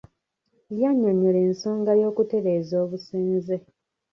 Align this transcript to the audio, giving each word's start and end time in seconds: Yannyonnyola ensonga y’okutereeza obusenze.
Yannyonnyola 0.81 1.39
ensonga 1.47 1.91
y’okutereeza 2.01 2.75
obusenze. 2.83 3.55